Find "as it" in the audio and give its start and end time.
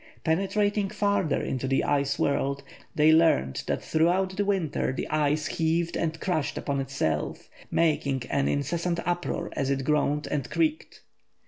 9.55-9.83